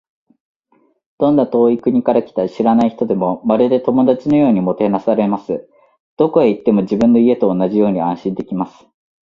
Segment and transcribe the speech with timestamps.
[1.19, 5.69] どんな遠い国から来た知らない人でも、まるで友達のようにもてなされます。
[6.17, 8.87] どこへ行っても、自分の家と同じように安心できます。